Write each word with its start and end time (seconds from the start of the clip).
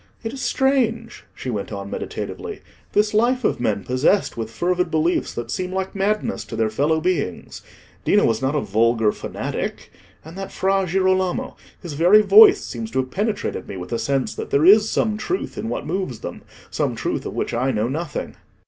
It 0.23 0.33
is 0.33 0.41
strange," 0.41 1.25
she 1.35 1.51
went 1.51 1.71
on 1.71 1.91
meditatively, 1.91 2.61
"this 2.93 3.13
life 3.13 3.43
of 3.43 3.59
men 3.59 3.83
possessed 3.83 4.35
with 4.35 4.49
fervid 4.49 4.89
beliefs 4.89 5.31
that 5.35 5.51
seem 5.51 5.71
like 5.71 5.93
madness 5.93 6.43
to 6.45 6.55
their 6.55 6.71
fellow 6.71 6.99
beings. 6.99 7.61
Dino 8.03 8.25
was 8.25 8.41
not 8.41 8.55
a 8.55 8.61
vulgar 8.61 9.11
fanatic; 9.11 9.91
and 10.25 10.35
that 10.39 10.51
Fra 10.51 10.87
Girolamo—his 10.87 11.93
very 11.93 12.23
voice 12.23 12.65
seems 12.65 12.89
to 12.89 12.99
have 13.01 13.11
penetrated 13.11 13.67
me 13.67 13.77
with 13.77 13.91
a 13.93 13.99
sense 13.99 14.33
that 14.33 14.49
there 14.49 14.65
is 14.65 14.89
some 14.89 15.17
truth 15.17 15.55
in 15.55 15.69
what 15.69 15.85
moves 15.85 16.21
them: 16.21 16.41
some 16.71 16.95
truth 16.95 17.23
of 17.27 17.35
which 17.35 17.53
I 17.53 17.69
know 17.69 17.87
nothing." 17.87 18.35